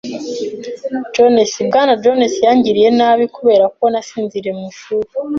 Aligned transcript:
[Jones] 1.13 1.53
Bwana 1.67 1.93
Jones 2.03 2.33
yangiriye 2.45 2.89
nabi 2.97 3.25
kubera 3.35 3.65
ko 3.77 3.83
nasinziriye 3.91 4.53
mu 4.59 4.65
ishuri. 4.71 5.07